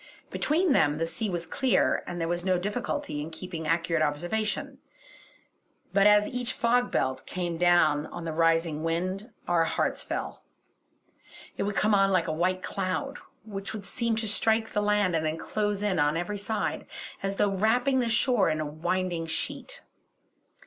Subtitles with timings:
[0.31, 4.79] Between them the sea was clear, and there was no difficulty in keeping accurate observation;
[5.93, 10.41] but as each fog belt came down on the rising wind our hearts fell.
[11.55, 15.15] It would come on like a white cloud, which would seem to strike the land
[15.15, 16.87] and then close in on every side,
[17.21, 19.83] as though wrapping the shore in a winding sheet.